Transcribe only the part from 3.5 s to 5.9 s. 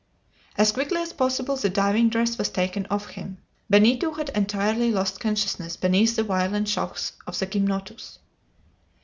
Benito had entirely lost consciousness